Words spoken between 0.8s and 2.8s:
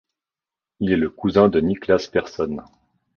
est le cousin de Niklas Persson.